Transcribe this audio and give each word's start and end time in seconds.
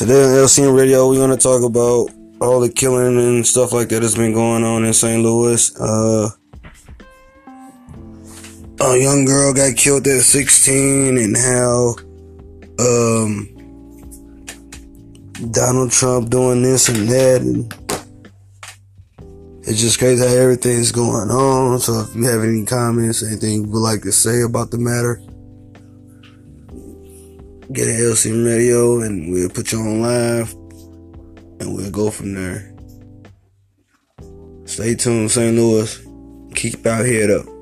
Today 0.00 0.24
on 0.24 0.30
LCM 0.30 0.74
Radio, 0.74 1.10
we're 1.10 1.18
gonna 1.18 1.36
talk 1.36 1.62
about 1.62 2.08
all 2.40 2.58
the 2.58 2.72
killing 2.74 3.18
and 3.18 3.46
stuff 3.46 3.70
like 3.74 3.90
that 3.90 4.00
that's 4.00 4.16
been 4.16 4.32
going 4.32 4.64
on 4.64 4.86
in 4.86 4.94
St. 4.94 5.22
Louis. 5.22 5.78
Uh, 5.78 6.30
a 8.80 8.96
young 8.96 9.26
girl 9.26 9.52
got 9.52 9.76
killed 9.76 10.06
at 10.06 10.22
16, 10.22 11.18
and 11.18 11.36
how 11.36 11.96
um, 12.78 13.46
Donald 15.50 15.90
Trump 15.90 16.30
doing 16.30 16.62
this 16.62 16.88
and 16.88 17.06
that, 17.06 17.42
and 17.42 17.74
it's 19.68 19.82
just 19.82 19.98
crazy 19.98 20.26
how 20.26 20.32
everything's 20.32 20.92
going 20.92 21.30
on. 21.30 21.78
So 21.78 22.06
if 22.08 22.16
you 22.16 22.24
have 22.24 22.42
any 22.42 22.64
comments, 22.64 23.22
anything 23.22 23.66
you 23.66 23.70
would 23.70 23.80
like 23.80 24.00
to 24.04 24.12
say 24.12 24.40
about 24.40 24.70
the 24.70 24.78
matter 24.78 25.20
get 27.72 27.88
an 27.88 27.96
LC 27.96 28.44
radio 28.44 29.00
and 29.02 29.30
we'll 29.30 29.48
put 29.48 29.72
you 29.72 29.78
on 29.78 30.00
live 30.02 30.52
and 31.60 31.74
we'll 31.74 31.90
go 31.90 32.10
from 32.10 32.34
there. 32.34 32.74
Stay 34.64 34.94
tuned, 34.94 35.30
St. 35.30 35.56
Louis. 35.56 36.00
Keep 36.54 36.86
our 36.86 37.04
head 37.04 37.30
up. 37.30 37.59